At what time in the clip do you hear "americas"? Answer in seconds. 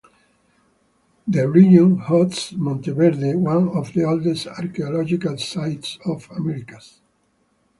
6.37-7.01